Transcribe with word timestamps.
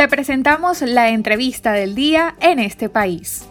Te 0.00 0.08
presentamos 0.08 0.80
la 0.80 1.10
entrevista 1.10 1.72
del 1.72 1.94
día 1.94 2.34
en 2.40 2.58
este 2.58 2.88
país. 2.88 3.46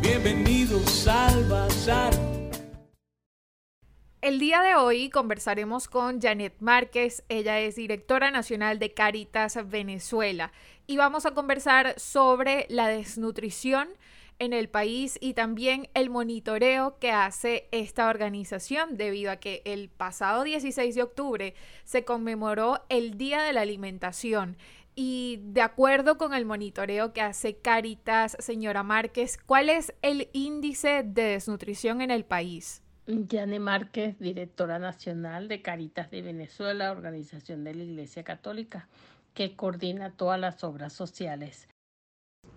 Bienvenidos 0.00 1.08
al 1.08 1.44
Bazar. 1.46 2.14
El 4.20 4.38
día 4.38 4.62
de 4.62 4.76
hoy 4.76 5.10
conversaremos 5.10 5.88
con 5.88 6.20
Janet 6.20 6.54
Márquez, 6.60 7.24
ella 7.28 7.58
es 7.58 7.74
directora 7.74 8.30
nacional 8.30 8.78
de 8.78 8.94
Caritas 8.94 9.58
Venezuela 9.68 10.52
y 10.86 10.98
vamos 10.98 11.26
a 11.26 11.34
conversar 11.34 11.98
sobre 11.98 12.66
la 12.68 12.86
desnutrición 12.86 13.88
en 14.38 14.52
el 14.52 14.68
país 14.68 15.18
y 15.20 15.34
también 15.34 15.88
el 15.94 16.10
monitoreo 16.10 16.98
que 16.98 17.12
hace 17.12 17.68
esta 17.70 18.08
organización 18.08 18.96
debido 18.96 19.30
a 19.30 19.36
que 19.36 19.62
el 19.64 19.88
pasado 19.88 20.42
16 20.42 20.94
de 20.94 21.02
octubre 21.02 21.54
se 21.84 22.04
conmemoró 22.04 22.84
el 22.88 23.18
Día 23.18 23.42
de 23.42 23.52
la 23.52 23.60
Alimentación. 23.60 24.56
Y 24.94 25.40
de 25.42 25.62
acuerdo 25.62 26.18
con 26.18 26.34
el 26.34 26.44
monitoreo 26.44 27.12
que 27.12 27.22
hace 27.22 27.56
Caritas, 27.56 28.36
señora 28.38 28.82
Márquez, 28.82 29.38
¿cuál 29.38 29.70
es 29.70 29.94
el 30.02 30.28
índice 30.32 31.02
de 31.02 31.22
desnutrición 31.22 32.02
en 32.02 32.10
el 32.10 32.24
país? 32.24 32.82
Yane 33.06 33.58
Márquez, 33.58 34.18
directora 34.18 34.78
nacional 34.78 35.48
de 35.48 35.62
Caritas 35.62 36.10
de 36.10 36.22
Venezuela, 36.22 36.92
organización 36.92 37.64
de 37.64 37.74
la 37.74 37.82
Iglesia 37.82 38.22
Católica, 38.22 38.88
que 39.34 39.56
coordina 39.56 40.10
todas 40.10 40.38
las 40.38 40.62
obras 40.62 40.92
sociales 40.92 41.68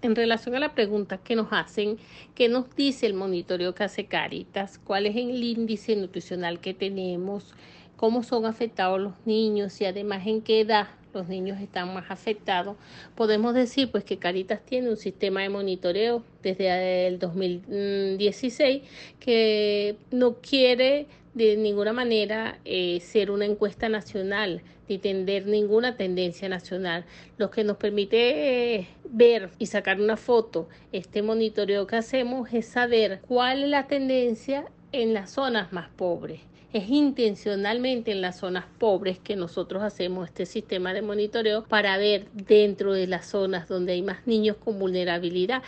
en 0.02 0.16
relación 0.16 0.56
a 0.56 0.60
la 0.60 0.74
pregunta 0.74 1.18
que 1.18 1.36
nos 1.36 1.48
hacen, 1.52 1.98
¿qué 2.36 2.50
nos 2.50 2.76
dice 2.76 3.06
el 3.06 3.14
monitoreo 3.14 3.74
que 3.74 3.84
hace 3.84 4.06
Caritas? 4.06 4.80
¿Cuál 4.80 5.06
es 5.06 5.16
el 5.16 5.44
índice 5.44 5.96
nutricional 5.96 6.60
que 6.60 6.74
tenemos? 6.74 7.54
¿Cómo 7.96 8.24
son 8.24 8.46
afectados 8.46 9.00
los 9.00 9.14
niños? 9.26 9.80
Y 9.82 9.86
además, 9.86 10.26
¿en 10.28 10.42
qué 10.42 10.62
edad 10.62 10.88
los 11.16 11.28
niños 11.28 11.60
están 11.60 11.94
más 11.94 12.12
afectados? 12.12 12.78
Podemos 13.16 13.54
decir 13.54 13.90
pues 13.92 14.04
que 14.04 14.18
Caritas 14.18 14.62
tiene 14.66 14.90
un 14.90 14.98
sistema 14.98 15.42
de 15.42 15.50
monitoreo 15.50 16.24
desde 16.44 17.08
el 17.08 17.18
2016 17.20 18.84
que 19.20 19.98
no 20.12 20.36
quiere 20.36 21.08
de 21.34 21.58
ninguna 21.58 21.94
manera 21.94 22.60
eh, 22.66 23.00
ser 23.02 23.32
una 23.32 23.46
encuesta 23.46 23.90
nacional 23.90 24.62
ni 24.88 24.98
tender 24.98 25.48
ninguna 25.48 25.98
tendencia 25.98 26.50
nacional. 26.50 27.06
Lo 27.38 27.50
que 27.50 27.64
nos 27.64 27.78
permite 27.78 28.76
eh, 28.76 28.88
ver 29.10 29.50
y 29.58 29.66
sacar 29.66 30.00
una 30.00 30.18
foto, 30.18 30.70
este 30.92 31.22
monitoreo 31.22 31.88
que 31.88 31.96
hacemos 31.96 32.54
es 32.54 32.68
saber 32.68 33.22
cuál 33.28 33.64
es 33.64 33.70
la 33.70 33.88
tendencia 33.88 34.66
en 34.92 35.14
las 35.14 35.32
zonas 35.32 35.74
más 35.74 35.90
pobres. 35.90 36.42
Es 36.76 36.90
intencionalmente 36.90 38.12
en 38.12 38.20
las 38.20 38.40
zonas 38.40 38.66
pobres 38.78 39.18
que 39.18 39.38
nosotros 39.38 39.82
hacemos 39.82 40.28
este 40.28 40.46
sistema 40.46 40.94
de 40.94 41.02
monitoreo 41.02 41.64
para 41.64 41.98
ver 41.98 42.28
dentro 42.34 42.92
de 42.92 43.08
las 43.08 43.28
zonas 43.28 43.70
donde 43.70 43.94
hay 43.94 44.02
más 44.02 44.28
niños 44.28 44.58
con 44.58 44.78
vulnerabilidad 44.78 45.64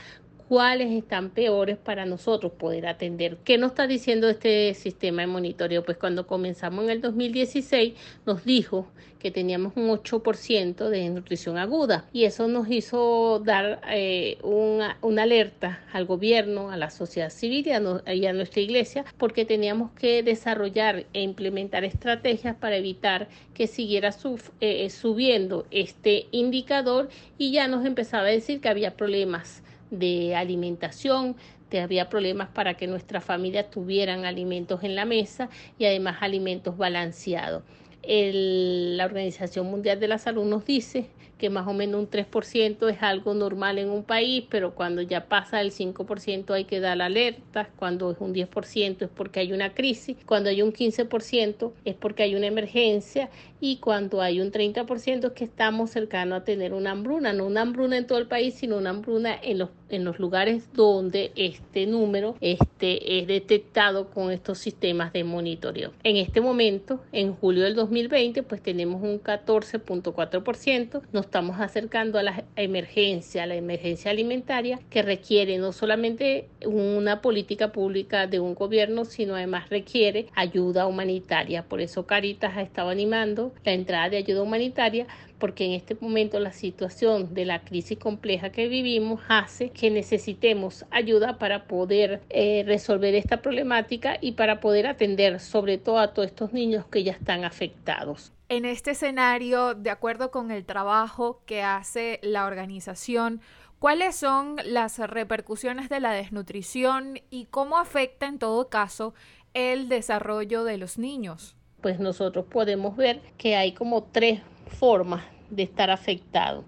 cuáles 0.47 0.91
están 0.91 1.29
peores 1.29 1.77
para 1.77 2.05
nosotros 2.05 2.51
poder 2.53 2.87
atender. 2.87 3.37
¿Qué 3.43 3.57
nos 3.57 3.71
está 3.71 3.87
diciendo 3.87 4.29
este 4.29 4.73
sistema 4.73 5.21
de 5.21 5.27
monitoreo? 5.27 5.83
Pues 5.83 5.97
cuando 5.97 6.25
comenzamos 6.25 6.85
en 6.85 6.91
el 6.91 7.01
2016 7.01 7.93
nos 8.25 8.45
dijo 8.45 8.87
que 9.19 9.31
teníamos 9.31 9.73
un 9.75 9.89
8% 9.89 10.89
de 10.89 11.09
nutrición 11.09 11.57
aguda 11.57 12.05
y 12.13 12.25
eso 12.25 12.47
nos 12.47 12.69
hizo 12.69 13.41
dar 13.43 13.81
eh, 13.89 14.37
una, 14.43 14.97
alerta 15.01 15.83
al 15.91 16.05
gobierno, 16.05 16.69
a 16.69 16.77
la 16.77 16.91
sociedad 16.91 17.29
civil 17.29 17.67
y 17.67 17.71
a, 17.71 18.33
nuestra 18.33 18.61
iglesia 18.61 19.05
porque 19.17 19.43
teníamos 19.43 19.91
que 19.91 20.23
desarrollar 20.23 21.05
e 21.13 21.21
implementar 21.21 21.83
estrategias 21.83 22.55
para 22.55 22.77
evitar 22.77 23.27
que 23.53 23.67
siguiera 23.67 24.15
eh, 24.61 24.89
subiendo 24.89 25.65
este 25.71 26.27
indicador 26.31 27.09
y 27.37 27.51
ya 27.51 27.67
nos 27.67 27.85
empezaba 27.85 28.23
a 28.23 28.31
decir 28.31 28.61
que 28.61 28.69
había 28.69 28.95
problemas 28.95 29.63
de 29.89 30.35
alimentación, 30.35 31.35
te 31.69 31.81
había 31.81 32.09
problemas 32.09 32.49
para 32.49 32.75
que 32.75 32.87
nuestras 32.87 33.23
familias 33.23 33.69
tuvieran 33.69 34.25
alimentos 34.25 34.83
en 34.83 34.95
la 34.95 35.05
mesa 35.05 35.49
y 35.77 35.85
además 35.85 36.17
alimentos 36.21 36.77
balanceados. 36.77 37.63
la 38.03 39.05
Organización 39.05 39.67
Mundial 39.67 39.99
de 39.99 40.07
la 40.07 40.17
Salud 40.17 40.45
nos 40.45 40.65
dice 40.65 41.09
que 41.37 41.49
más 41.49 41.67
o 41.67 41.73
menos 41.73 41.99
un 42.01 42.09
3% 42.09 42.89
es 42.89 43.03
algo 43.03 43.33
normal 43.33 43.77
en 43.77 43.89
un 43.89 44.03
país, 44.03 44.43
pero 44.49 44.73
cuando 44.73 45.01
ya 45.01 45.25
pasa 45.27 45.61
el 45.61 45.71
5% 45.71 46.53
hay 46.53 46.65
que 46.65 46.79
dar 46.79 47.01
alerta, 47.01 47.69
cuando 47.77 48.11
es 48.11 48.17
un 48.19 48.33
10% 48.33 49.03
es 49.03 49.09
porque 49.09 49.39
hay 49.39 49.53
una 49.53 49.73
crisis, 49.73 50.17
cuando 50.25 50.49
hay 50.49 50.61
un 50.61 50.73
15% 50.73 51.71
es 51.85 51.95
porque 51.95 52.23
hay 52.23 52.35
una 52.35 52.47
emergencia 52.47 53.29
y 53.59 53.77
cuando 53.77 54.21
hay 54.21 54.41
un 54.41 54.51
30% 54.51 55.27
es 55.27 55.31
que 55.33 55.43
estamos 55.43 55.91
cercanos 55.91 56.41
a 56.41 56.43
tener 56.43 56.73
una 56.73 56.91
hambruna, 56.91 57.33
no 57.33 57.45
una 57.45 57.61
hambruna 57.61 57.97
en 57.97 58.07
todo 58.07 58.17
el 58.17 58.27
país, 58.27 58.55
sino 58.55 58.77
una 58.77 58.89
hambruna 58.91 59.35
en 59.41 59.59
los, 59.59 59.69
en 59.89 60.03
los 60.03 60.19
lugares 60.19 60.69
donde 60.73 61.31
este 61.35 61.85
número 61.87 62.35
este, 62.41 63.19
es 63.19 63.27
detectado 63.27 64.09
con 64.09 64.31
estos 64.31 64.57
sistemas 64.57 65.13
de 65.13 65.23
monitoreo. 65.23 65.91
En 66.03 66.17
este 66.17 66.41
momento, 66.41 67.01
en 67.11 67.33
julio 67.33 67.63
del 67.63 67.75
2020, 67.75 68.43
pues 68.43 68.61
tenemos 68.61 69.01
un 69.01 69.21
14.4%, 69.21 71.01
nos 71.11 71.25
estamos 71.25 71.59
acercando 71.59 72.19
a 72.19 72.23
la 72.23 72.43
emergencia, 72.55 73.43
a 73.43 73.47
la 73.47 73.55
emergencia 73.55 74.11
alimentaria 74.11 74.79
que 74.89 75.01
requiere 75.01 75.57
no 75.57 75.71
solamente 75.71 76.49
una 76.65 77.21
política 77.21 77.71
pública 77.71 78.27
de 78.27 78.39
un 78.39 78.55
gobierno, 78.55 79.05
sino 79.05 79.35
además 79.35 79.69
requiere 79.69 80.27
ayuda 80.35 80.87
humanitaria. 80.87 81.63
Por 81.63 81.81
eso 81.81 82.05
Caritas 82.05 82.57
ha 82.57 82.61
estado 82.61 82.89
animando 82.89 83.53
la 83.63 83.73
entrada 83.73 84.09
de 84.09 84.17
ayuda 84.17 84.41
humanitaria 84.41 85.07
porque 85.39 85.65
en 85.65 85.71
este 85.73 85.95
momento 85.99 86.39
la 86.39 86.51
situación 86.51 87.33
de 87.33 87.45
la 87.45 87.61
crisis 87.63 87.97
compleja 87.97 88.51
que 88.51 88.67
vivimos 88.67 89.21
hace 89.27 89.69
que 89.69 89.91
necesitemos 89.91 90.85
ayuda 90.91 91.37
para 91.37 91.65
poder 91.65 92.21
eh, 92.29 92.63
resolver 92.65 93.15
esta 93.15 93.41
problemática 93.41 94.17
y 94.19 94.33
para 94.33 94.59
poder 94.59 94.87
atender 94.87 95.39
sobre 95.39 95.77
todo 95.77 95.99
a 95.99 96.13
todos 96.13 96.27
estos 96.27 96.53
niños 96.53 96.85
que 96.87 97.03
ya 97.03 97.11
están 97.13 97.45
afectados. 97.45 98.31
En 98.49 98.65
este 98.65 98.91
escenario, 98.91 99.73
de 99.73 99.89
acuerdo 99.89 100.31
con 100.31 100.51
el 100.51 100.65
trabajo 100.65 101.41
que 101.45 101.63
hace 101.63 102.19
la 102.23 102.45
organización, 102.45 103.41
¿cuáles 103.79 104.15
son 104.15 104.55
las 104.65 104.99
repercusiones 104.99 105.89
de 105.89 105.99
la 105.99 106.11
desnutrición 106.11 107.19
y 107.29 107.45
cómo 107.45 107.77
afecta 107.77 108.25
en 108.25 108.39
todo 108.39 108.69
caso 108.69 109.13
el 109.53 109.89
desarrollo 109.89 110.63
de 110.63 110.77
los 110.77 110.97
niños? 110.97 111.55
Pues 111.81 111.99
nosotros 111.99 112.45
podemos 112.45 112.95
ver 112.95 113.21
que 113.37 113.55
hay 113.55 113.73
como 113.73 114.03
tres 114.03 114.41
formas 114.67 115.23
de 115.49 115.63
estar 115.63 115.89
afectado. 115.89 116.65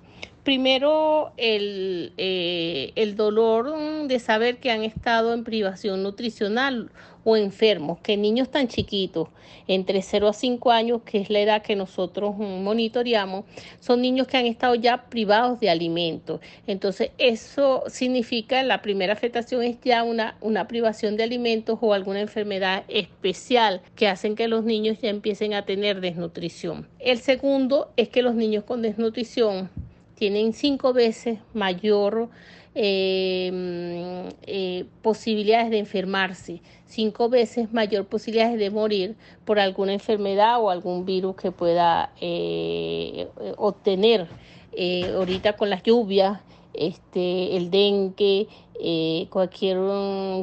Primero, 0.49 1.31
el, 1.37 2.11
eh, 2.17 2.91
el 2.95 3.15
dolor 3.15 4.07
de 4.07 4.17
saber 4.17 4.57
que 4.57 4.71
han 4.71 4.83
estado 4.83 5.35
en 5.35 5.43
privación 5.43 6.01
nutricional 6.01 6.89
o 7.23 7.37
enfermos, 7.37 7.99
que 7.99 8.17
niños 8.17 8.49
tan 8.49 8.67
chiquitos, 8.67 9.27
entre 9.67 10.01
0 10.01 10.27
a 10.27 10.33
5 10.33 10.71
años, 10.71 11.01
que 11.05 11.19
es 11.19 11.29
la 11.29 11.41
edad 11.41 11.61
que 11.61 11.75
nosotros 11.75 12.35
monitoreamos, 12.35 13.45
son 13.79 14.01
niños 14.01 14.25
que 14.25 14.37
han 14.37 14.47
estado 14.47 14.73
ya 14.73 15.07
privados 15.11 15.59
de 15.59 15.69
alimentos. 15.69 16.41
Entonces, 16.65 17.11
eso 17.19 17.83
significa, 17.85 18.63
la 18.63 18.81
primera 18.81 19.13
afectación 19.13 19.61
es 19.61 19.77
ya 19.83 20.01
una, 20.01 20.35
una 20.41 20.67
privación 20.67 21.15
de 21.15 21.25
alimentos 21.25 21.77
o 21.79 21.93
alguna 21.93 22.21
enfermedad 22.21 22.85
especial 22.87 23.83
que 23.95 24.07
hacen 24.07 24.35
que 24.35 24.47
los 24.47 24.63
niños 24.65 24.97
ya 24.99 25.11
empiecen 25.11 25.53
a 25.53 25.65
tener 25.65 26.01
desnutrición. 26.01 26.87
El 26.97 27.19
segundo 27.19 27.91
es 27.97 28.09
que 28.09 28.23
los 28.23 28.33
niños 28.33 28.63
con 28.63 28.81
desnutrición 28.81 29.69
tienen 30.19 30.51
cinco 30.51 30.91
veces 30.91 31.39
mayor 31.53 32.27
eh, 32.75 34.29
eh, 34.45 34.85
posibilidades 35.01 35.71
de 35.71 35.79
enfermarse, 35.79 36.61
cinco 36.85 37.29
veces 37.29 37.71
mayor 37.71 38.05
posibilidades 38.05 38.59
de 38.59 38.69
morir 38.69 39.15
por 39.45 39.59
alguna 39.59 39.93
enfermedad 39.93 40.61
o 40.61 40.71
algún 40.71 41.05
virus 41.05 41.37
que 41.37 41.51
pueda 41.51 42.11
eh, 42.19 43.29
obtener. 43.55 44.27
ahorita 45.15 45.53
con 45.53 45.69
las 45.69 45.83
lluvias, 45.83 46.41
este, 46.73 47.55
el 47.55 47.71
dengue, 47.71 48.47
cualquier 49.29 49.77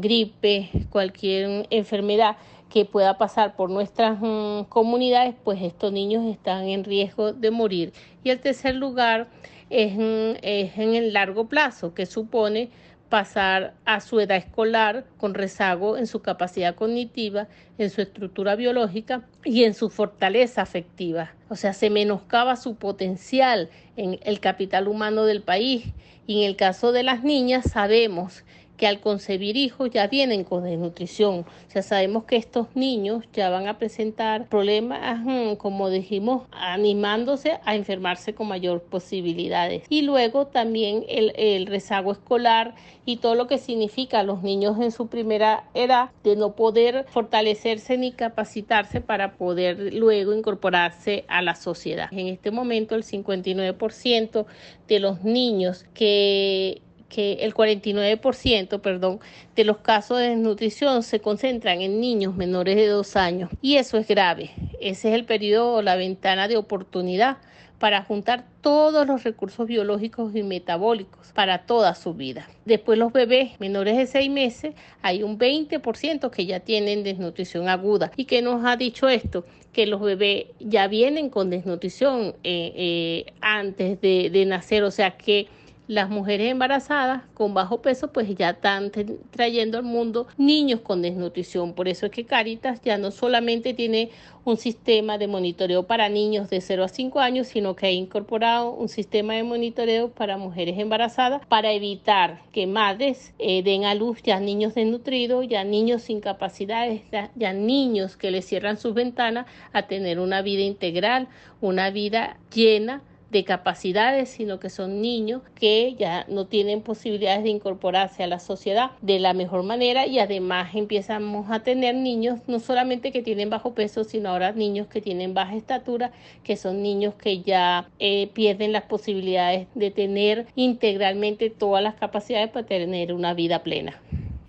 gripe, 0.00 0.71
cualquier 0.89 1.67
enfermedad 1.69 2.37
que 2.76 2.84
pueda 2.84 3.17
pasar 3.17 3.56
por 3.56 3.70
nuestras 3.70 4.19
mm, 4.20 4.64
comunidades, 4.69 5.34
pues 5.44 5.62
estos 5.62 5.94
niños 5.94 6.26
están 6.26 6.67
en 6.67 6.84
riesgo 6.84 7.32
de 7.32 7.50
morir. 7.50 7.94
Y 8.23 8.28
el 8.28 8.38
tercer 8.38 8.75
lugar 8.75 9.28
es, 9.70 9.94
en 9.94 10.94
el 10.94 11.14
largo 11.14 11.49
plazo, 11.49 11.94
que 11.94 12.05
supone 12.05 12.69
pasar 13.08 13.73
a 13.87 14.02
su 14.02 14.20
edad 14.20 14.37
escolar 14.37 15.06
con 15.17 15.32
rezago 15.32 15.96
en 15.96 16.06
su 16.06 16.20
capacidad 16.20 16.75
cognitiva, 16.75 17.49
en 17.78 17.88
su 17.88 18.02
estructura 18.02 18.56
biológica 18.56 19.23
y 19.43 19.64
en 19.64 19.73
su 19.73 19.88
fortaleza 19.88 20.61
afectiva. 20.61 21.32
O 21.49 21.56
sea, 21.56 21.73
se 21.73 21.88
menoscaba 21.88 22.56
su 22.56 22.75
potencial 22.75 23.70
en 23.96 24.19
el 24.23 24.38
capital 24.38 24.87
humano 24.87 25.25
del 25.25 25.40
país. 25.40 25.94
Y 26.26 26.43
en 26.43 26.50
el 26.50 26.56
caso 26.56 26.93
de 26.93 27.05
las 27.05 27.25
niñas 27.25 27.70
sabemos 27.70 28.44
que 28.76 28.87
al 28.87 29.00
concebir 29.00 29.56
hijos 29.56 29.90
ya 29.90 30.06
vienen 30.06 30.44
con 30.44 30.64
desnutrición. 30.64 31.40
O 31.40 31.70
sea, 31.70 31.82
sabemos 31.82 32.25
que 32.25 32.37
estos 32.37 32.69
niños 32.75 33.25
ya 33.32 33.50
van 33.50 33.69
a 33.69 33.78
presentar 33.78 34.49
problemas, 34.49 35.20
mm, 35.25 35.56
como 35.56 35.90
dijimos, 35.90 36.46
animándose 36.52 37.58
a 37.64 37.75
enfermarse 37.75 38.34
con 38.34 38.49
mayor 38.49 38.82
posibilidades. 38.82 39.84
Y 39.88 40.02
luego 40.02 40.46
también 40.46 41.05
el, 41.08 41.32
el 41.37 41.67
rezago 41.67 42.12
escolar 42.12 42.75
y 43.05 43.19
todo 43.19 43.34
lo 43.34 43.46
que 43.46 43.58
significa 43.58 44.20
a 44.20 44.23
los 44.23 44.43
niños 44.43 44.78
en 44.81 44.90
su 44.90 45.06
primera 45.06 45.64
edad 45.75 46.11
de 46.25 46.37
no 46.37 46.55
poder 46.55 47.06
fortalecerse 47.08 47.96
ni 47.96 48.12
capacitarse 48.12 49.00
para 49.00 49.37
poder 49.37 49.94
luego 49.94 50.34
incorporarse 50.34 51.25
a 51.28 51.40
la 51.43 51.55
sociedad. 51.55 52.08
En 52.11 52.26
este 52.26 52.50
momento 52.50 52.94
el 52.94 53.05
59% 53.05 54.46
de 54.88 55.00
los 55.00 55.23
niños 55.23 55.84
que 55.94 56.82
que 57.08 57.35
el 57.41 57.55
49%, 57.55 58.81
perdón, 58.81 59.20
de 59.55 59.64
los 59.64 59.79
casos 59.79 60.19
de 60.19 60.31
desnutrición 60.31 61.03
se 61.03 61.20
concentran 61.20 61.81
en 61.81 62.00
niños 62.00 62.35
menores 62.35 62.76
de 62.76 62.87
dos 62.87 63.17
años 63.17 63.50
y 63.62 63.76
eso 63.76 63.99
es 63.99 64.08
grave. 64.08 64.50
Ese 64.81 65.08
es 65.08 65.14
el 65.14 65.25
periodo, 65.25 65.82
la 65.82 65.97
ventana 65.97 66.49
de 66.49 66.56
oportunidad 66.56 67.38
para 67.79 68.03
juntar 68.03 68.47
todos 68.61 69.06
los 69.06 69.23
recursos 69.23 69.67
biológicos 69.67 70.35
y 70.35 70.43
metabólicos 70.43 71.32
para 71.32 71.67
toda 71.67 71.94
su 71.94 72.14
vida. 72.14 72.49
Después 72.64 72.99
los 72.99 73.12
bebés 73.12 73.61
menores 73.61 73.97
de 73.97 74.06
seis 74.06 74.31
meses, 74.31 74.75
hay 75.02 75.23
un 75.23 75.38
20% 75.38 76.31
que 76.31 76.47
ya 76.47 76.61
tienen 76.61 77.05
desnutrición 77.05 77.69
aguda. 77.69 78.11
¿Y 78.17 78.25
que 78.25 78.41
nos 78.41 78.64
ha 78.64 78.76
dicho 78.76 79.09
esto? 79.09 79.44
Que 79.73 79.87
los 79.87 80.00
bebés 80.00 80.47
ya 80.59 80.88
vienen 80.88 81.29
con 81.29 81.50
desnutrición 81.50 82.35
eh, 82.44 82.73
eh, 82.75 83.32
antes 83.43 84.00
de, 84.00 84.31
de 84.31 84.47
nacer, 84.47 84.82
o 84.82 84.91
sea 84.91 85.17
que 85.19 85.49
las 85.88 86.11
mujeres 86.11 86.50
embarazadas 86.50 87.23
con 87.35 87.55
bajo 87.55 87.81
peso 87.81 88.12
pues 88.12 88.35
ya 88.35 88.50
están 88.50 88.91
trayendo 89.31 89.79
al 89.79 89.85
mundo 89.85 90.27
niños 90.37 90.81
con 90.81 91.03
desnutrición. 91.03 91.75
Por 91.75 91.88
eso 91.88 92.06
es 92.06 92.12
que 92.12 92.25
Caritas 92.25 92.81
ya 92.83 92.99
no 92.99 93.11
solamente 93.11 93.75
tiene 93.75 94.11
un 94.44 94.56
sistema 94.56 95.19
de 95.19 95.27
monitoreo 95.27 95.85
para 95.85 96.09
niños 96.09 96.50
de 96.50 96.61
0 96.61 96.85
a 96.85 96.88
5 96.88 97.21
años, 97.21 97.49
sino 97.49 97.75
que 97.75 97.87
ha 97.87 97.91
incorporado 97.91 98.71
un 98.71 98.88
sistema 98.88 99.35
de 99.35 99.43
monitoreo 99.43 100.11
para 100.11 100.37
mujeres 100.37 100.79
embarazadas 100.79 101.44
para 101.47 101.73
evitar 101.73 102.43
que 102.53 102.67
madres 102.67 103.35
eh, 103.38 103.62
den 103.62 103.85
a 103.85 103.94
luz 103.94 104.23
ya 104.23 104.38
niños 104.38 104.75
desnutridos, 104.75 105.49
ya 105.49 105.65
niños 105.65 106.03
sin 106.03 106.21
capacidades, 106.21 107.03
ya 107.35 107.53
niños 107.53 108.17
que 108.17 108.31
les 108.31 108.44
cierran 108.44 108.77
sus 108.77 108.94
ventanas 108.94 109.47
a 109.73 109.83
tener 109.83 110.21
una 110.21 110.43
vida 110.43 110.62
integral, 110.62 111.29
una 111.61 111.91
vida 111.91 112.38
llena 112.55 113.03
de 113.31 113.44
capacidades, 113.44 114.28
sino 114.28 114.61
que 114.61 114.70
son 114.70 115.00
niños 115.00 115.43
que 115.55 115.94
ya 115.99 116.25
no 116.28 116.46
tienen 116.46 116.82
posibilidades 116.82 117.43
de 117.43 117.50
incorporarse 117.50 118.23
a 118.23 118.26
la 118.26 118.38
sociedad 118.38 118.93
de 119.02 119.19
la 119.19 119.34
mejor 119.34 119.62
manera 119.62 120.06
y 120.06 120.19
además 120.19 120.75
empezamos 120.75 121.50
a 121.50 121.61
tener 121.61 121.94
niños 121.94 122.40
no 122.46 122.61
solamente 122.61 123.12
que 123.12 123.23
tienen 123.23 123.50
bajo 123.50 123.75
peso, 123.75 124.05
sino 124.05 124.31
ahora 124.31 124.52
niños 124.52 124.87
que 124.87 125.00
tienen 125.00 125.34
baja 125.34 125.56
estatura, 125.56 126.12
que 126.44 126.56
son 126.56 126.82
niños 126.82 127.14
que 127.14 127.43
ya 127.43 127.88
eh, 127.99 128.28
pierden 128.32 128.73
las 128.73 128.84
posibilidades 128.84 129.67
de 129.75 129.90
tener 129.90 130.46
integralmente 130.55 131.50
todas 131.50 131.82
las 131.82 131.94
capacidades 131.94 132.50
para 132.50 132.67
tener 132.67 133.12
una 133.12 133.34
vida 133.34 133.62
plena. 133.62 134.00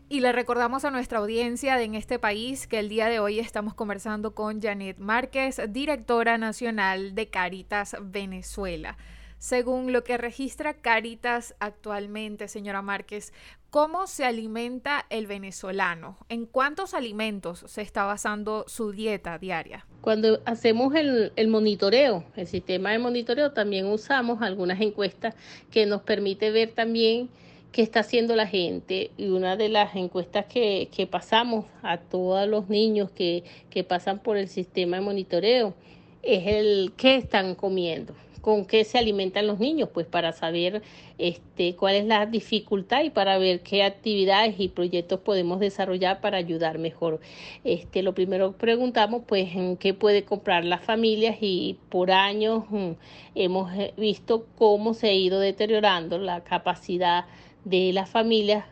Y 0.09 0.21
le 0.21 0.31
recordamos 0.31 0.86
a 0.86 0.89
nuestra 0.92 1.19
audiencia 1.19 1.75
de 1.75 1.83
en 1.83 1.94
este 1.94 2.18
país 2.18 2.65
que 2.65 2.80
el 2.80 2.88
día 2.88 3.09
de 3.09 3.19
hoy 3.19 3.39
estamos 3.39 3.74
conversando 3.74 4.33
con 4.33 4.62
Janet 4.62 5.00
Márquez, 5.00 5.59
directora 5.68 6.38
nacional 6.38 7.13
de 7.13 7.27
Caritas 7.27 7.94
Venezuela. 8.01 8.98
Según 9.38 9.92
lo 9.92 10.06
que 10.06 10.18
registra 10.18 10.75
Caritas 10.75 11.56
actualmente, 11.59 12.48
señora 12.48 12.81
Márquez, 12.81 13.33
¿cómo 13.69 14.07
se 14.07 14.24
alimenta 14.24 15.06
el 15.09 15.27
venezolano? 15.27 16.18
¿En 16.30 16.45
cuántos 16.45 16.94
alimentos 16.94 17.65
se 17.68 17.81
está 17.81 18.06
basando 18.06 18.63
su 18.69 18.94
dieta 18.94 19.38
diaria? 19.38 19.86
Cuando 20.00 20.39
hacemos 20.45 20.95
el, 20.95 21.33
el, 21.36 21.50
monitoreo, 21.50 22.24
el 22.38 22.48
sistema 22.48 22.92
de 22.92 23.00
monitoreo, 23.00 23.51
también 23.51 23.88
usamos 23.88 24.42
algunas 24.42 24.80
encuestas 24.80 25.36
que 25.69 25.86
nos 25.86 26.01
permite 26.01 26.50
ver 26.50 26.71
también 26.71 27.30
qué 27.72 27.81
está 27.81 28.02
haciendo 28.02 28.36
la 28.36 28.48
gente 28.48 29.12
y 29.18 29.30
una 29.30 29.56
de 29.56 29.69
las 29.69 29.96
encuestas 29.96 30.46
que, 30.46 30.90
que 30.96 31.08
pasamos 31.08 31.66
a 31.84 31.98
todos 31.98 32.48
los 32.48 32.69
niños 32.69 33.12
que, 33.12 33.44
que 33.69 33.84
pasan 33.84 34.19
por 34.19 34.38
el 34.38 34.48
sistema 34.48 34.98
de 34.98 35.04
monitoreo 35.04 35.74
es 36.24 36.48
el 36.48 36.94
qué 36.98 37.16
están 37.16 37.56
comiendo 37.56 38.14
con 38.48 38.64
qué 38.64 38.86
se 38.86 38.98
alimentan 38.98 39.46
los 39.46 39.60
niños, 39.60 39.90
pues 39.94 40.08
para 40.08 40.31
saber 40.31 40.81
este, 41.18 41.75
cuál 41.75 41.96
es 41.96 42.06
la 42.06 42.25
dificultad 42.25 43.04
y 43.04 43.10
para 43.10 43.38
ver 43.38 43.60
qué 43.60 43.84
actividades 43.84 44.56
y 44.58 44.70
proyectos 44.70 45.20
podemos 45.20 45.60
desarrollar 45.60 46.22
para 46.22 46.38
ayudar 46.38 46.78
mejor. 46.78 47.20
Este, 47.66 48.04
lo 48.04 48.13
primero 48.13 48.54
que 48.54 48.60
preguntamos, 48.60 49.24
pues, 49.28 49.54
en 49.54 49.75
qué 49.75 49.94
puede 49.94 50.24
comprar 50.24 50.63
las 50.63 50.81
familias 50.81 51.36
y 51.42 51.78
por 51.90 52.10
años 52.10 52.63
mm, 52.70 52.92
hemos 53.36 53.74
eh, 53.74 53.94
visto 53.98 54.46
cómo 54.58 54.94
se 54.94 55.10
ha 55.10 55.13
ido 55.13 55.42
deteriorando 55.42 56.18
la 56.18 56.42
capacidad 56.46 57.25
de 57.69 57.92
las 57.94 58.10
familias, 58.10 58.66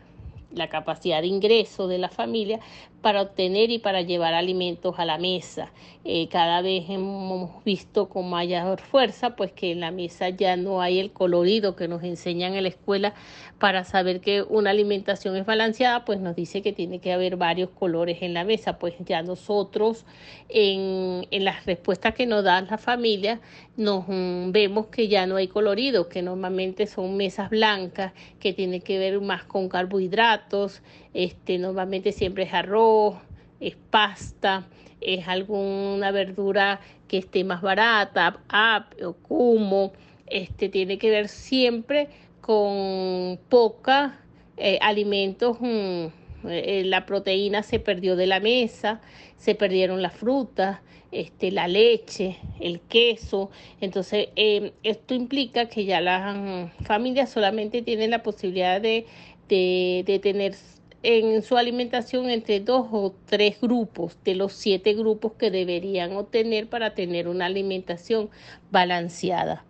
la 0.52 0.68
capacidad 0.68 1.20
de 1.20 1.26
ingreso 1.26 1.86
de 1.86 1.98
la 1.98 2.08
familia 2.08 2.60
para 3.06 3.22
obtener 3.22 3.70
y 3.70 3.78
para 3.78 4.02
llevar 4.02 4.34
alimentos 4.34 4.98
a 4.98 5.04
la 5.04 5.16
mesa. 5.16 5.70
Eh, 6.04 6.26
cada 6.26 6.60
vez 6.60 6.86
hemos 6.88 7.62
visto 7.62 8.08
con 8.08 8.28
mayor 8.28 8.80
fuerza 8.80 9.36
pues 9.36 9.52
que 9.52 9.70
en 9.70 9.78
la 9.78 9.92
mesa 9.92 10.28
ya 10.30 10.56
no 10.56 10.80
hay 10.80 10.98
el 10.98 11.12
colorido 11.12 11.76
que 11.76 11.86
nos 11.86 12.02
enseñan 12.02 12.54
en 12.54 12.64
la 12.64 12.68
escuela 12.68 13.14
para 13.60 13.84
saber 13.84 14.20
que 14.20 14.42
una 14.42 14.70
alimentación 14.70 15.36
es 15.36 15.46
balanceada, 15.46 16.04
pues 16.04 16.18
nos 16.18 16.34
dice 16.34 16.62
que 16.62 16.72
tiene 16.72 16.98
que 16.98 17.12
haber 17.12 17.36
varios 17.36 17.70
colores 17.70 18.18
en 18.22 18.34
la 18.34 18.42
mesa. 18.42 18.76
Pues 18.80 18.94
ya 18.98 19.22
nosotros 19.22 20.04
en, 20.48 21.28
en 21.30 21.44
las 21.44 21.64
respuestas 21.64 22.12
que 22.12 22.26
nos 22.26 22.42
dan 22.42 22.66
las 22.68 22.80
familias 22.80 23.38
nos 23.76 24.04
mm, 24.08 24.52
vemos 24.52 24.86
que 24.86 25.08
ya 25.08 25.26
no 25.26 25.36
hay 25.36 25.48
colorido, 25.48 26.08
que 26.08 26.22
normalmente 26.22 26.86
son 26.86 27.16
mesas 27.16 27.50
blancas, 27.50 28.12
que 28.40 28.52
tiene 28.52 28.80
que 28.80 28.98
ver 28.98 29.20
más 29.20 29.44
con 29.44 29.68
carbohidratos, 29.68 30.82
este, 31.16 31.56
normalmente 31.56 32.12
siempre 32.12 32.44
es 32.44 32.52
arroz, 32.52 33.14
es 33.58 33.74
pasta, 33.88 34.66
es 35.00 35.26
alguna 35.26 36.10
verdura 36.10 36.80
que 37.08 37.16
esté 37.16 37.42
más 37.42 37.62
barata, 37.62 38.38
ap 38.50 38.92
o 39.02 39.14
cumo, 39.14 39.94
este, 40.26 40.68
tiene 40.68 40.98
que 40.98 41.08
ver 41.08 41.28
siempre 41.28 42.08
con 42.42 43.38
poca 43.48 44.20
eh, 44.58 44.78
alimentos, 44.82 45.56
mm, 45.58 46.06
eh, 46.50 46.82
la 46.84 47.06
proteína 47.06 47.62
se 47.62 47.78
perdió 47.78 48.14
de 48.14 48.26
la 48.26 48.38
mesa, 48.40 49.00
se 49.38 49.54
perdieron 49.54 50.02
las 50.02 50.12
frutas, 50.12 50.80
este, 51.12 51.50
la 51.50 51.66
leche, 51.66 52.36
el 52.60 52.80
queso. 52.80 53.50
Entonces, 53.80 54.28
em, 54.36 54.70
esto 54.82 55.14
implica 55.14 55.66
que 55.70 55.86
ya 55.86 56.02
las 56.02 56.36
mm, 56.36 56.84
familias 56.84 57.30
solamente 57.30 57.80
tienen 57.80 58.10
la 58.10 58.22
posibilidad 58.22 58.82
de, 58.82 59.06
de 59.48 60.18
tener 60.22 60.54
en 61.02 61.42
su 61.42 61.56
alimentación 61.56 62.30
entre 62.30 62.60
dos 62.60 62.88
o 62.90 63.14
tres 63.26 63.60
grupos 63.60 64.18
de 64.24 64.34
los 64.34 64.52
siete 64.52 64.94
grupos 64.94 65.32
que 65.34 65.50
deberían 65.50 66.16
obtener 66.16 66.68
para 66.68 66.94
tener 66.94 67.28
una 67.28 67.46
alimentación 67.46 68.30
balanceada. 68.70 69.64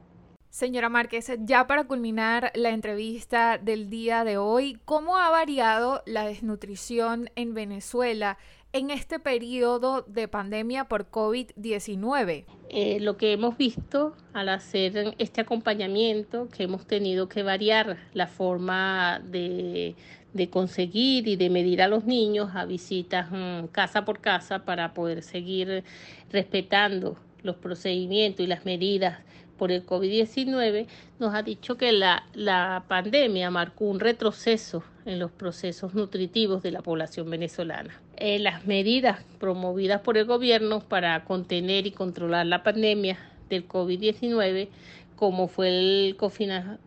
Señora 0.56 0.88
Márquez, 0.88 1.30
ya 1.40 1.66
para 1.66 1.84
culminar 1.84 2.50
la 2.54 2.70
entrevista 2.70 3.58
del 3.58 3.90
día 3.90 4.24
de 4.24 4.38
hoy, 4.38 4.78
¿cómo 4.86 5.18
ha 5.18 5.28
variado 5.28 6.02
la 6.06 6.26
desnutrición 6.26 7.28
en 7.36 7.52
Venezuela 7.52 8.38
en 8.72 8.90
este 8.90 9.18
periodo 9.18 10.02
de 10.02 10.28
pandemia 10.28 10.84
por 10.84 11.10
COVID-19? 11.10 12.46
Eh, 12.70 13.00
lo 13.00 13.18
que 13.18 13.32
hemos 13.32 13.58
visto 13.58 14.16
al 14.32 14.48
hacer 14.48 15.14
este 15.18 15.42
acompañamiento, 15.42 16.48
que 16.48 16.62
hemos 16.62 16.86
tenido 16.86 17.28
que 17.28 17.42
variar 17.42 17.98
la 18.14 18.26
forma 18.26 19.20
de, 19.24 19.94
de 20.36 20.50
conseguir 20.50 21.26
y 21.28 21.36
de 21.36 21.50
medir 21.50 21.82
a 21.82 21.88
los 21.88 22.04
niños 22.04 22.50
a 22.54 22.64
visitas 22.64 23.30
mm, 23.30 23.66
casa 23.72 24.04
por 24.04 24.20
casa 24.20 24.64
para 24.64 24.94
poder 24.94 25.22
seguir 25.22 25.84
respetando 26.30 27.16
los 27.42 27.56
procedimientos 27.56 28.44
y 28.44 28.46
las 28.46 28.64
medidas 28.64 29.18
por 29.56 29.72
el 29.72 29.86
COVID-19, 29.86 30.86
nos 31.18 31.34
ha 31.34 31.42
dicho 31.42 31.76
que 31.76 31.92
la, 31.92 32.24
la 32.34 32.84
pandemia 32.88 33.50
marcó 33.50 33.86
un 33.86 34.00
retroceso 34.00 34.84
en 35.06 35.18
los 35.18 35.30
procesos 35.30 35.94
nutritivos 35.94 36.62
de 36.62 36.72
la 36.72 36.82
población 36.82 37.30
venezolana. 37.30 38.00
Eh, 38.16 38.38
las 38.38 38.66
medidas 38.66 39.20
promovidas 39.38 40.00
por 40.00 40.18
el 40.18 40.26
gobierno 40.26 40.80
para 40.80 41.24
contener 41.24 41.86
y 41.86 41.92
controlar 41.92 42.46
la 42.46 42.62
pandemia 42.62 43.18
del 43.48 43.66
COVID-19, 43.66 44.68
como 45.14 45.48
fue 45.48 45.68
el, 45.68 46.16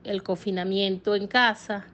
el 0.03 0.23
confinamiento 0.23 1.15
en 1.15 1.27
casa, 1.27 1.87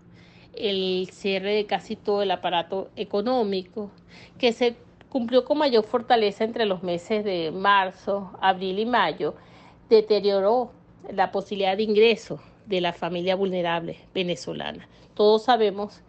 el 0.57 1.09
cierre 1.11 1.53
de 1.55 1.65
casi 1.65 1.95
todo 1.95 2.21
el 2.21 2.31
aparato 2.31 2.89
económico, 2.95 3.91
que 4.37 4.53
se 4.53 4.75
cumplió 5.09 5.45
con 5.45 5.57
mayor 5.57 5.83
fortaleza 5.83 6.43
entre 6.43 6.65
los 6.65 6.83
meses 6.83 7.23
de 7.23 7.51
marzo, 7.51 8.31
abril 8.41 8.79
y 8.79 8.85
mayo, 8.85 9.35
deterioró 9.89 10.71
la 11.11 11.31
posibilidad 11.31 11.77
de 11.77 11.83
ingreso 11.83 12.39
de 12.65 12.81
la 12.81 12.93
familia 12.93 13.35
vulnerable 13.35 13.97
venezolana. 14.13 14.87
Todos 15.13 15.43
sabemos 15.43 16.01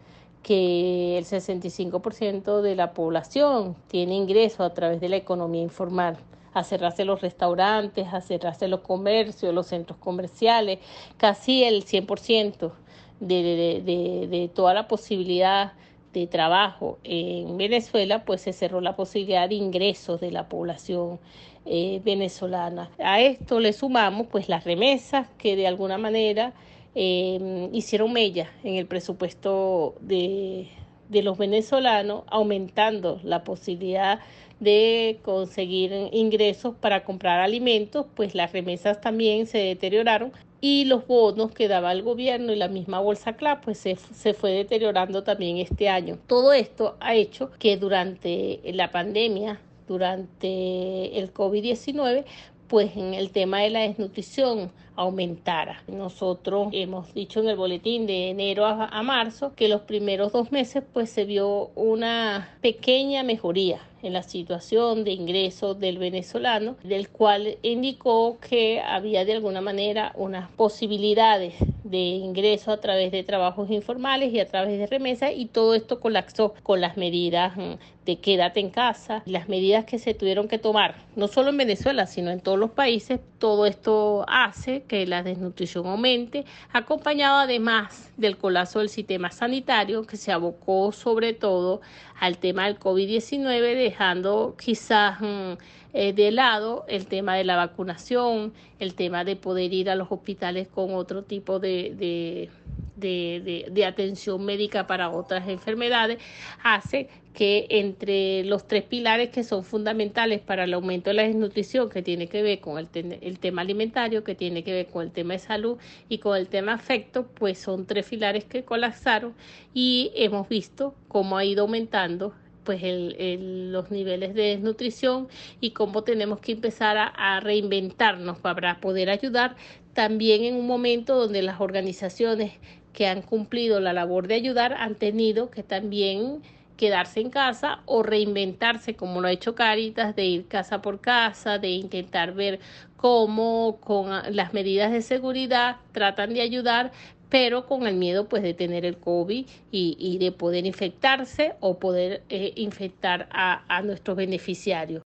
que 0.43 1.19
el 1.19 1.25
65% 1.25 2.63
de 2.63 2.77
la 2.77 2.95
población 2.95 3.77
tiene 3.89 4.15
ingresos 4.15 4.61
a 4.61 4.75
través 4.75 5.01
de 5.01 5.09
la 5.09 5.17
economía 5.17 5.63
informal 5.63 6.19
a 6.55 6.65
cerrarse 6.65 7.05
los 7.05 7.21
restaurantes, 7.21 8.09
a 8.13 8.23
cerrarse 8.23 8.67
los 8.67 8.81
comercios, 8.81 9.53
los 9.53 9.67
centros 9.67 9.99
comerciales, 9.99 10.79
casi 11.19 11.65
el 11.65 11.85
100% 11.85 12.73
de, 13.21 13.83
de, 13.85 14.27
de, 14.29 14.49
toda 14.49 14.75
la 14.75 14.89
posibilidad 14.89 15.73
de 16.13 16.27
trabajo 16.27 16.99
en 17.05 17.57
Venezuela, 17.57 18.25
pues 18.25 18.43
se 18.43 18.53
cerró 18.53 18.81
la 18.81 18.97
posibilidad 18.97 19.49
de 19.49 19.55
ingresos 19.57 20.21
de 20.21 20.31
la 20.31 20.49
población 20.49 21.19
eh, 21.65 22.01
venezolana. 22.05 22.91
A 22.99 23.21
esto 23.21 23.61
le 23.61 23.73
sumamos 23.73 24.27
pues 24.29 24.49
las 24.49 24.65
remesas 24.65 25.29
que 25.39 25.57
de 25.57 25.67
alguna 25.67 25.99
manera 25.99 26.53
eh, 26.95 27.69
hicieron 27.73 28.13
mella 28.13 28.51
en 28.65 28.77
el 28.77 28.87
presupuesto 28.87 29.95
de, 30.01 30.69
de 31.09 31.23
los 31.23 31.37
venezolanos, 31.39 32.25
aumentando 32.29 33.21
la 33.23 33.45
posibilidad 33.45 34.21
de 34.61 35.19
conseguir 35.23 35.93
ingresos 36.13 36.75
para 36.77 37.05
comprar 37.05 37.41
alimentos, 37.41 38.07
pues 38.15 38.35
las 38.35 38.53
remesas 38.53 39.01
también 39.01 39.47
se 39.47 39.59
deterioraron 39.59 40.33
y 40.61 40.85
los 40.87 41.07
bonos 41.07 41.53
que 41.53 41.69
daba 41.69 41.93
el 41.93 42.03
gobierno 42.03 42.53
y 42.53 42.57
la 42.57 42.69
misma 42.69 43.01
bolsa 43.01 43.35
CLAP 43.35 43.65
pues 43.65 43.79
se, 43.79 43.97
se, 43.97 44.35
fue 44.35 44.51
deteriorando 44.53 45.23
también 45.23 45.59
este 45.59 45.89
año. 45.89 46.19
Todo 46.27 46.53
esto 46.53 46.97
ha 47.01 47.15
hecho 47.15 47.51
que 47.59 47.77
durante 47.77 48.61
la 48.73 48.91
pandemia, 48.91 49.61
durante 49.87 51.19
el 51.19 51.33
COVID-19, 51.33 52.25
pues 52.69 52.97
en 52.97 53.15
el 53.15 53.31
tema 53.31 53.61
de 53.61 53.71
la 53.71 53.81
desnutrición 53.81 54.71
aumentara. 54.97 55.83
Nosotros 55.87 56.69
hemos 56.73 57.13
dicho 57.15 57.41
en 57.41 57.49
el 57.49 57.57
boletín 57.57 58.07
de 58.07 58.31
enero 58.31 58.67
a, 58.67 59.03
marzo 59.03 59.53
que 59.55 59.69
los 59.69 59.83
primeros 59.83 60.33
dos 60.33 60.51
meses 60.51 60.83
pues 60.93 61.11
se 61.11 61.25
vio 61.25 61.71
una 61.75 62.57
pequeña 62.61 63.23
mejoría 63.23 63.81
en 64.03 64.13
la 64.13 64.23
situación 64.23 65.05
de 65.05 65.13
ingresos 65.13 65.79
del 65.79 65.99
venezolano, 65.99 66.77
del 66.83 67.09
cual 67.09 67.59
indicó 67.63 68.39
que 68.41 68.81
había 68.81 69.25
de 69.25 69.35
alguna 69.35 69.61
manera 69.61 70.13
unas 70.17 70.51
posibilidades 70.53 71.55
de 71.91 71.99
ingreso 71.99 72.73
a 72.73 72.81
través 72.81 73.13
de 73.13 73.23
trabajos 73.23 73.71
informales 73.71 74.33
y 74.33 74.41
a 74.41 74.47
través 74.47 74.79
de 74.79 74.87
remesas 74.87 75.31
y 75.35 75.47
todo 75.47 75.75
esto 75.75 76.01
colapsó 76.01 76.55
con 76.63 76.81
las 76.81 76.97
medidas 76.97 77.57
mm, 77.57 77.75
de 78.05 78.17
quédate 78.21 78.61
en 78.61 78.71
casa, 78.71 79.23
las 79.27 79.49
medidas 79.49 79.85
que 79.85 79.99
se 79.99 80.15
tuvieron 80.15 80.49
que 80.49 80.59
tomar, 80.59 80.95
no 81.17 81.27
solo 81.29 81.51
en 81.51 81.57
Venezuela, 81.57 82.07
sino 82.07 82.31
en 82.31 82.41
todos 82.41 82.59
los 82.59 82.71
países, 82.71 83.21
todo 83.39 83.67
esto 83.67 84.25
hace 84.29 84.85
que 84.85 85.07
la 85.07 85.23
desnutrición 85.23 85.87
aumente, 85.87 86.45
acompañado 86.73 87.39
además 87.39 88.13
del 88.17 88.37
colapso 88.37 88.79
del 88.79 88.89
sistema 88.89 89.31
sanitario 89.31 90.07
que 90.07 90.17
se 90.17 90.33
abocó 90.33 90.93
sobre 90.93 91.33
todo 91.33 91.81
al 92.19 92.39
tema 92.39 92.67
del 92.67 92.79
COVID-19, 92.79 93.75
dejando 93.77 94.55
quizás 94.59 95.21
mm, 95.21 95.53
eh, 95.93 96.13
de 96.13 96.31
lado 96.31 96.85
el 96.89 97.07
tema 97.07 97.37
de 97.37 97.45
la 97.45 97.57
vacunación, 97.57 98.53
el 98.79 98.95
tema 98.95 99.25
de 99.25 99.37
poder 99.37 99.73
ir 99.73 99.91
a 99.91 99.95
los 99.95 100.11
hospitales 100.11 100.69
con 100.69 100.95
otro 100.95 101.23
tipo 101.23 101.59
de, 101.59 101.95
de 101.97 102.51
de, 102.97 103.67
de, 103.71 103.85
atención 103.85 104.45
médica 104.45 104.87
para 104.87 105.11
otras 105.11 105.49
enfermedades, 105.49 106.19
hace 106.63 107.09
que 107.35 107.67
entre 107.69 108.45
los 108.45 108.67
tres 108.67 108.85
pilares 108.85 109.29
que 109.29 109.45
son 109.45 109.63
fundamentales 109.63 110.41
para 110.41 110.65
el 110.65 110.73
aumento 110.73 111.11
de 111.11 111.15
la 111.15 111.23
desnutrición, 111.25 111.91
que 111.91 112.03
tiene 112.03 112.29
que 112.29 112.43
ver 112.43 112.61
con 112.61 112.79
el, 112.79 113.19
el, 113.21 113.39
tema 113.39 113.63
alimentario, 113.63 114.25
que 114.25 114.35
tiene 114.35 114.65
que 114.65 114.73
ver 114.73 114.87
con 114.87 115.05
el 115.05 115.13
tema 115.13 115.35
de 115.35 115.41
salud 115.41 115.77
y 116.09 116.19
con 116.19 116.37
el 116.37 116.49
tema 116.49 116.73
afecto, 116.73 117.27
pues 117.27 117.59
son 117.59 117.87
tres 117.87 118.07
pilares 118.09 118.45
que 118.45 118.65
colapsaron 118.65 119.35
y 119.75 120.13
hemos 120.15 120.49
visto 120.49 120.95
cómo 121.09 121.37
ha 121.37 121.45
ido 121.45 121.63
aumentando 121.63 122.33
pues 122.67 122.83
el, 122.83 123.73
los 123.73 123.91
niveles 123.91 124.35
de 124.35 124.43
desnutrición 124.43 125.29
y 125.61 125.71
cómo 125.71 126.03
tenemos 126.03 126.41
que 126.41 126.53
empezar 126.53 126.97
a 126.99 127.41
reinventarnos 127.41 128.39
para 128.39 128.81
poder 128.81 129.09
ayudar 129.09 129.57
también 129.95 130.45
en 130.45 130.57
un 130.57 130.67
momento 130.67 131.17
donde 131.17 131.41
las 131.41 131.61
organizaciones 131.61 132.53
que 132.97 133.07
han 133.07 133.21
cumplido 133.21 133.79
la 133.79 133.93
labor 133.93 134.27
de 134.27 134.35
ayudar 134.37 134.73
han 134.73 134.95
tenido 134.95 135.51
que 135.51 135.63
también 135.63 136.41
quedarse 136.79 137.21
en 137.21 137.29
casa 137.29 137.81
o 137.85 138.03
reinventarse 138.03 138.97
como 138.97 139.21
lo 139.21 139.29
ha 139.29 139.33
hecho 139.33 139.55
Caritas, 139.55 140.17
de 140.17 140.25
ir 140.25 140.49
casa 140.49 140.81
por 140.81 141.03
casa, 141.03 141.59
de 141.59 141.69
intentar 141.69 142.33
ver 142.33 142.59
cómo 142.97 143.79
con 143.83 144.09
las 144.35 144.55
medidas 144.55 144.93
de 144.93 145.03
seguridad 145.03 145.77
tratan 145.93 146.33
de 146.33 146.41
ayudar, 146.41 146.91
pero 147.29 147.67
con 147.67 147.87
el 147.87 147.97
miedo 147.97 148.31
pues 148.31 148.43
de 148.43 148.55
tener 148.55 148.87
el 148.87 148.97
COVID 148.97 149.47
y, 149.71 149.97
y 149.99 150.17
de 150.17 150.33
poder 150.33 150.65
infectarse 150.65 151.53
o 151.61 151.79
poder 151.79 152.23
eh, 152.31 152.55
infectar 152.57 153.29
a, 153.31 153.63
a 153.69 153.83
nuestros 153.83 154.17
beneficiarios. 154.17 155.06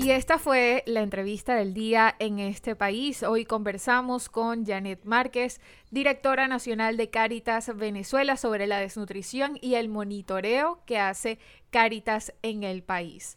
Y 0.00 0.12
esta 0.12 0.38
fue 0.38 0.84
la 0.86 1.00
entrevista 1.00 1.56
del 1.56 1.74
día 1.74 2.14
en 2.20 2.38
este 2.38 2.76
país. 2.76 3.24
Hoy 3.24 3.44
conversamos 3.44 4.28
con 4.28 4.64
Janet 4.64 5.04
Márquez, 5.04 5.60
directora 5.90 6.46
nacional 6.46 6.96
de 6.96 7.10
Caritas 7.10 7.76
Venezuela, 7.76 8.36
sobre 8.36 8.68
la 8.68 8.78
desnutrición 8.78 9.58
y 9.60 9.74
el 9.74 9.88
monitoreo 9.88 10.82
que 10.86 11.00
hace 11.00 11.40
Caritas 11.70 12.32
en 12.42 12.62
el 12.62 12.84
país. 12.84 13.36